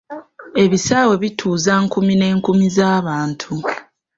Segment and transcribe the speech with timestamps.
[0.63, 3.53] Ebisaawe bituuza nkumi n'enkumi z'abantu.